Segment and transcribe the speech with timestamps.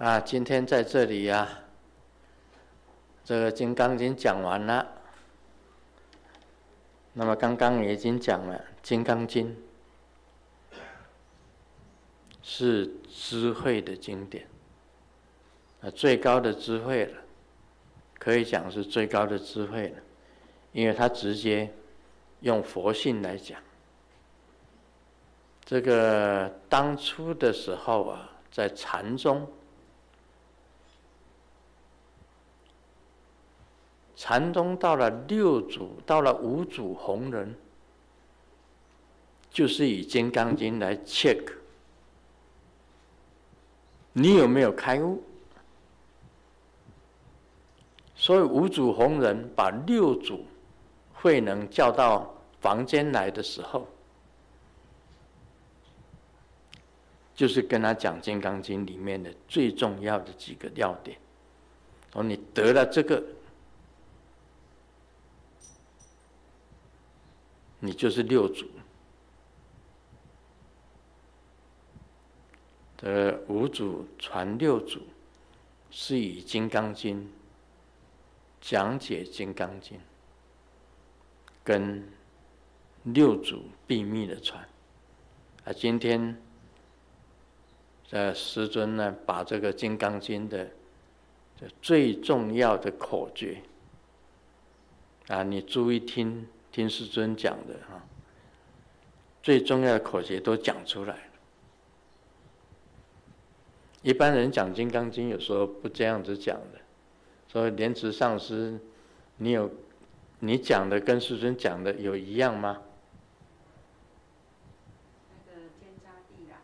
[0.00, 1.60] 啊，今天在这里呀、啊，
[3.22, 4.88] 这个《金刚经》讲完了。
[7.12, 9.54] 那么刚刚已经讲了，《金刚经》
[12.42, 14.48] 是智慧的经典，
[15.82, 17.18] 啊，最高的智慧了，
[18.18, 19.98] 可以讲是最高的智慧了，
[20.72, 21.70] 因为它直接
[22.40, 23.60] 用佛性来讲。
[25.62, 29.46] 这个当初的时候啊，在禅宗。
[34.20, 37.54] 禅宗到了六祖，到了五祖弘忍，
[39.50, 41.42] 就是以《金刚经》来 check
[44.12, 45.22] 你有没有开悟。
[48.14, 50.44] 所以五祖弘忍把六祖
[51.14, 53.88] 慧能叫到房间来的时候，
[57.34, 61.16] 就是跟他讲《金刚经》里面的最重要的几个要点。
[62.12, 63.24] 说你得了这个。
[67.82, 68.66] 你就是六祖，
[72.98, 75.00] 的五祖传六祖，
[75.90, 77.22] 是以《金刚经》
[78.60, 79.96] 讲解《金刚经》，
[81.64, 82.06] 跟
[83.04, 84.62] 六祖秘密的传。
[85.64, 86.38] 啊，今天，
[88.10, 90.70] 呃，师尊呢，把这个《金刚经》的
[91.80, 93.62] 最重要的口诀，
[95.28, 96.46] 啊，你注意听。
[96.72, 98.02] 听师尊讲的哈，
[99.42, 101.22] 最重要的口诀都讲出来了。
[104.02, 106.80] 一般人讲《金刚经》，有时候不这样子讲的。
[107.48, 108.78] 所以莲池上师，
[109.38, 109.70] 你有
[110.38, 112.82] 你讲的跟师尊讲的有一样吗？
[115.28, 116.62] 那个天差地啦，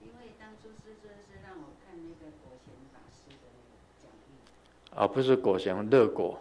[0.00, 4.98] 因为当初师尊是让我看那个果贤法师的那个讲义。
[4.98, 6.40] 啊，不是果贤，乐果。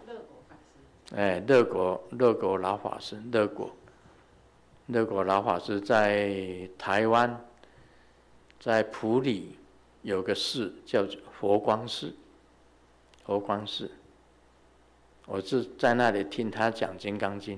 [1.15, 3.69] 哎，乐果乐果老法师，乐果
[4.87, 7.39] 乐果老法师在台湾，
[8.59, 9.55] 在埔里
[10.01, 12.15] 有个寺叫做佛光寺，
[13.25, 13.91] 佛光寺。
[15.27, 17.57] 我是在那里听他讲《金刚经》，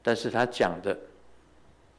[0.00, 0.96] 但是他讲的，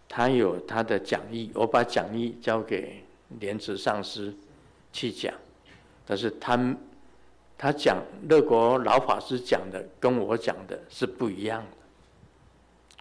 [0.08, 3.04] 他有他的讲义，我把讲义交给
[3.42, 4.34] 莲池上师
[4.94, 5.34] 去讲，
[6.06, 6.58] 但是他。
[7.62, 11.78] 他讲乐国老法师讲的跟我讲的是不一样的，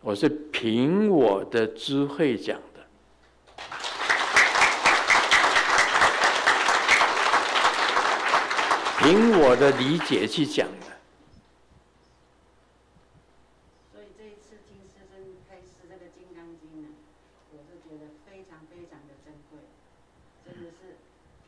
[0.02, 2.84] 我是凭我的智慧讲的，
[8.98, 10.86] 凭我的理解去讲的。
[13.90, 16.88] 所以这一次听师尊开示这个《金刚经》呢，
[17.50, 19.56] 我就觉得非常非常的珍贵，
[20.44, 20.98] 真的是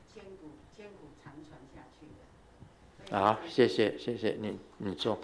[0.08, 2.24] 千古千古长传下去的。
[3.10, 5.18] 好，谢谢谢谢你，你坐。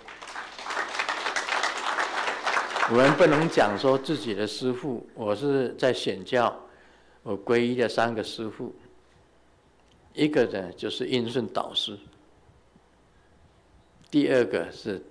[2.91, 6.55] 我们不能讲说自己的师父，我是在显教，
[7.23, 8.75] 我皈依的三个师父，
[10.13, 11.99] 一个呢就是印顺导师，
[14.11, 15.03] 第二个是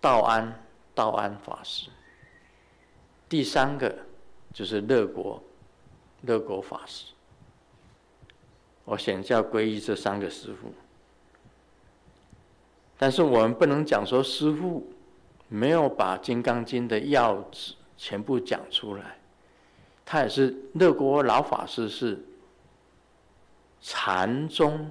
[0.00, 0.64] 道安
[0.94, 1.88] 道安法师，
[3.28, 3.92] 第三个
[4.52, 5.42] 就是乐国
[6.22, 7.12] 乐国法师。
[8.84, 10.72] 我显教皈依这三个师父。
[13.00, 14.84] 但是我们不能讲说师父
[15.46, 19.16] 没有把《金刚经》的要旨全部讲出来，
[20.04, 22.20] 他也是乐国老法师是
[23.80, 24.90] 禅宗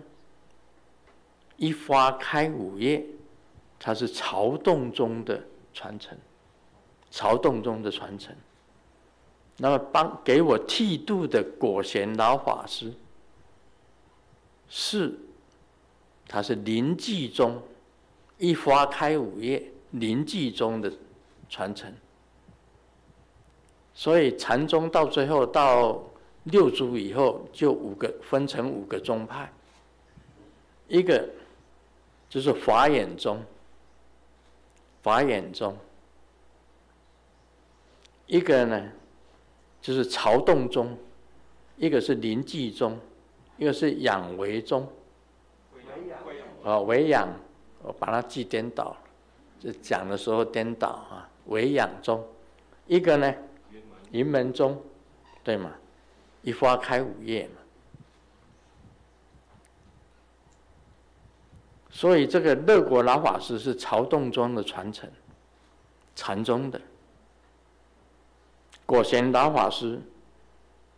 [1.58, 3.06] 一花开五叶，
[3.78, 5.44] 他是曹洞宗的
[5.74, 6.18] 传承，
[7.12, 8.34] 曹洞宗的传承。
[9.58, 12.94] 那么帮给我剃度的果贤老法师
[14.70, 15.14] 是，
[16.26, 17.62] 他是临济宗。
[18.38, 20.92] 一花开五叶，临济宗的
[21.50, 21.92] 传承。
[23.94, 26.04] 所以禅宗到最后到
[26.44, 29.52] 六祖以后，就五个分成五个宗派。
[30.88, 31.28] 一个
[32.30, 33.44] 就是法眼宗，
[35.02, 35.76] 法眼宗。
[38.28, 38.92] 一个呢
[39.82, 40.96] 就是曹洞宗，
[41.76, 43.00] 一个是临济宗，
[43.58, 44.88] 一个是养为宗。
[46.64, 47.28] 啊，唯养。
[47.88, 48.98] 我把它记颠倒了，
[49.60, 51.30] 就讲的时候颠倒啊。
[51.46, 52.22] 唯养宗，
[52.88, 53.34] 一个呢，
[54.12, 54.84] 云门宗，
[55.46, 55.72] 对吗？
[56.42, 57.54] 一花开五叶嘛。
[61.90, 65.10] 所以这个乐果老法师是曹洞宗的传承，
[66.16, 66.82] 禅宗的。
[68.86, 70.02] 果贤老法师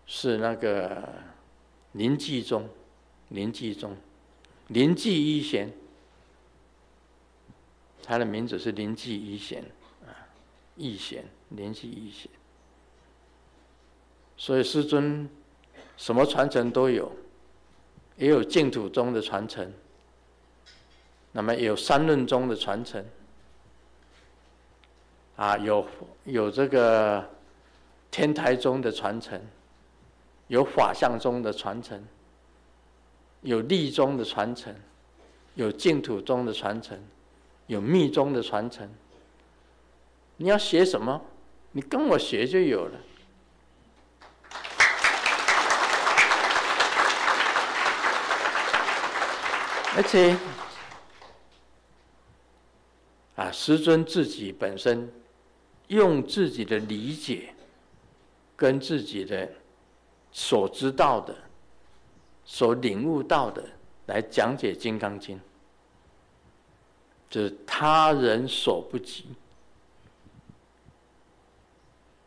[0.07, 1.07] 是那个
[1.91, 2.67] 临济宗，
[3.27, 3.95] 临济宗，
[4.67, 5.71] 临济一贤，
[8.09, 9.63] 他的名字是灵济一贤
[10.03, 10.09] 啊，
[10.75, 12.27] 一贤，灵济一贤。
[14.35, 15.29] 所以师尊
[15.95, 17.11] 什么传承都有，
[18.17, 19.71] 也有净土宗的传承，
[21.31, 23.05] 那么有三论宗的传承，
[25.35, 25.87] 啊，有
[26.23, 27.23] 有这个
[28.09, 29.39] 天台宗的传承，
[30.47, 32.03] 有法相宗的传承。
[33.41, 34.75] 有立宗的传承，
[35.53, 36.99] 有净土宗的传承，
[37.69, 38.89] 有密宗的传承。
[40.37, 41.21] 你要学什么？
[41.71, 42.99] 你跟我学就有了。
[49.95, 50.35] 而且，
[53.35, 55.13] 啊，师尊自己本身
[55.89, 57.53] 用自己的理解，
[58.55, 59.47] 跟自己的
[60.31, 61.35] 所知道的。
[62.45, 63.63] 所领悟到的
[64.07, 65.37] 来讲解《金刚经》，
[67.29, 69.25] 就是他人所不及。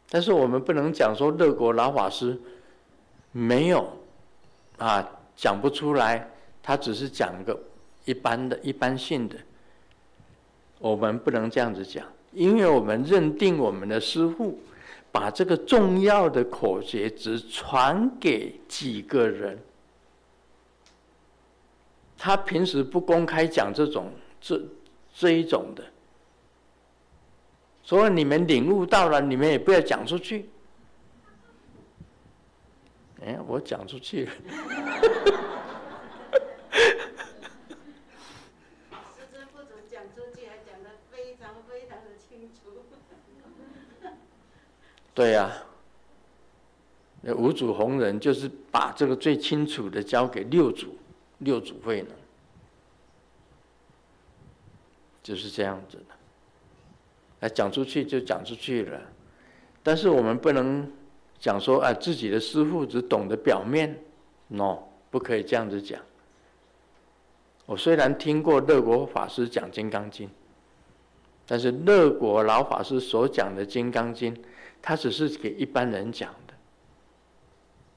[0.08, 2.38] 但是我们不能讲说乐国老法师
[3.30, 3.96] 没有
[4.78, 6.28] 啊，讲不出来，
[6.62, 7.58] 他只是讲个
[8.04, 9.36] 一般的一般性的。
[10.78, 14.60] 我们不能这样子讲，因为我们认定我们的师父
[15.10, 19.58] 把这个重要的口诀只传给几个人。
[22.18, 24.60] 他平时不公开讲这种这
[25.14, 25.84] 这一种的，
[27.82, 30.48] 所以你们领悟到了，你们也不要讲出去。
[33.24, 34.32] 哎，我讲出去了。
[39.90, 42.82] 讲出去，还讲得非常非常的清楚。
[45.14, 45.52] 对呀、啊，
[47.20, 50.96] 那五祖弘忍就是把这个最清楚的交给六祖。
[51.38, 52.10] 六祖慧能，
[55.22, 56.14] 就是这样子的。
[57.40, 59.00] 哎，讲出去就讲出去了，
[59.82, 60.90] 但是我们不能
[61.38, 63.98] 讲说啊，自己的师父只懂得表面
[64.48, 64.78] ，no，
[65.10, 66.00] 不可以这样子讲。
[67.66, 70.28] 我虽然听过乐国法师讲《金刚经》，
[71.46, 74.34] 但是乐国老法师所讲的《金刚经》，
[74.80, 76.54] 他只是给一般人讲的，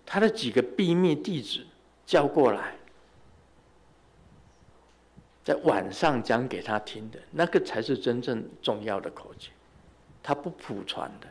[0.06, 1.66] 他的几个秘密弟子
[2.06, 2.75] 叫过来。
[5.45, 9.51] 在晚上讲给他听的那个才是真正重要的口诀，
[10.24, 11.27] 他不普传的。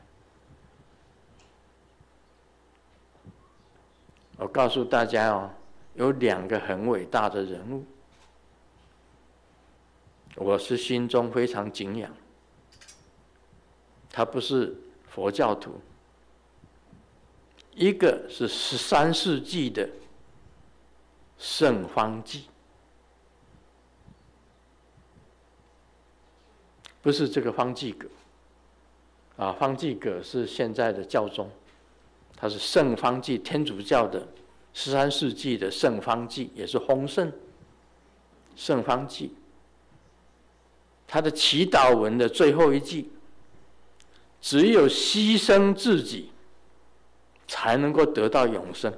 [4.36, 5.50] 我告诉大家哦，
[5.94, 7.84] 有两个很伟大的人物，
[10.36, 12.08] 我是心中非常敬仰。
[14.10, 14.76] 他不是
[15.10, 15.80] 佛教徒，
[17.72, 19.88] 一个是十三世纪的
[21.36, 22.44] 圣方济。
[27.04, 28.08] 不是这个方济各，
[29.36, 31.50] 啊，方济各是现在的教宗，
[32.34, 34.26] 他是圣方济，天主教的
[34.72, 37.30] 十三世纪的圣方济，也是弘圣。
[38.56, 39.34] 圣方济，
[41.06, 43.10] 他的祈祷文的最后一句，
[44.40, 46.30] 只有牺牲自己，
[47.46, 48.90] 才能够得到永生。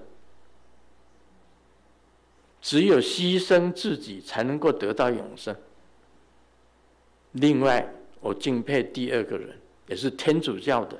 [2.62, 5.56] 只有牺牲自己，才能够得到永生。
[7.36, 7.86] 另外，
[8.20, 10.98] 我敬佩第二个人，也是天主教的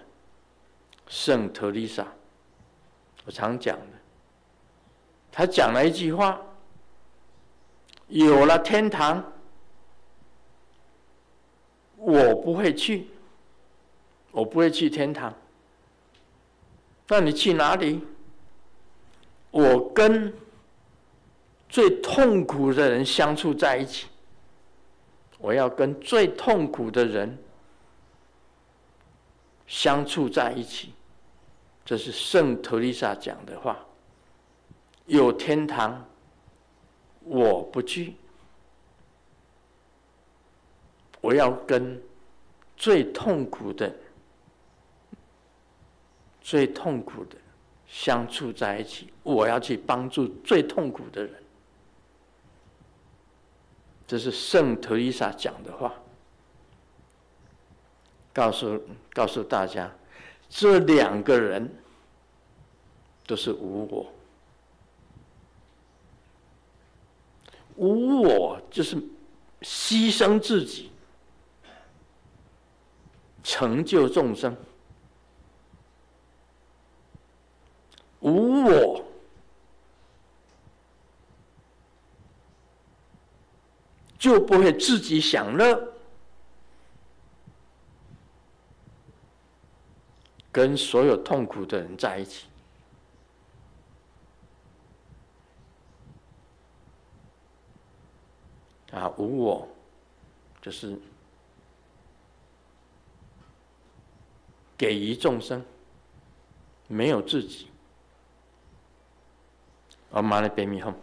[1.08, 2.06] 圣特丽莎。
[3.24, 3.98] 我常讲的，
[5.32, 6.40] 他讲了一句话：
[8.08, 9.32] 有了天堂，
[11.96, 13.08] 我不会去，
[14.30, 15.34] 我不会去天堂。
[17.08, 18.00] 那你去哪里？
[19.50, 20.34] 我跟
[21.68, 24.06] 最痛苦的人相处在一起。
[25.38, 27.38] 我要跟最痛苦的人
[29.66, 30.92] 相处在一起，
[31.84, 33.78] 这是圣特丽莎讲的话。
[35.06, 36.04] 有天堂，
[37.20, 38.14] 我不去。
[41.20, 42.00] 我要跟
[42.76, 43.94] 最痛苦的、
[46.40, 47.36] 最痛苦的
[47.86, 49.12] 相处在一起。
[49.22, 51.42] 我要去帮助最痛苦的人。
[54.06, 55.92] 这是圣特丽莎讲的话，
[58.32, 58.80] 告诉
[59.12, 59.90] 告诉大家，
[60.48, 61.68] 这两个人
[63.26, 64.12] 都是无我，
[67.74, 68.96] 无我就是
[69.62, 70.92] 牺牲自己，
[73.42, 74.56] 成就众生，
[78.20, 79.04] 无我
[84.26, 85.92] 就不会自己享乐，
[90.50, 92.48] 跟所有痛苦的人在一起。
[98.90, 99.68] 啊，无我，
[100.60, 100.98] 就是
[104.76, 105.64] 给予众生，
[106.88, 107.68] 没有自己。
[110.10, 110.98] 阿弥陀佛。